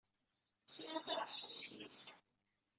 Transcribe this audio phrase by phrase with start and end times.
[0.73, 1.97] Sɛiɣ taɣwect ack-itt.